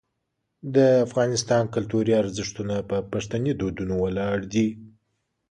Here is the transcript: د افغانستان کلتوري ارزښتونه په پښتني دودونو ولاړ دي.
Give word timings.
د 0.75 0.77
افغانستان 1.07 1.63
کلتوري 1.75 2.13
ارزښتونه 2.23 2.75
په 2.89 2.97
پښتني 3.11 3.51
دودونو 3.59 3.95
ولاړ 4.03 4.37
دي. 4.53 4.67